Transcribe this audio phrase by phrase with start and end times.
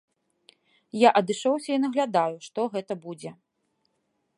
[1.01, 3.31] Я адышоўся і наглядаю, што гэта будзе.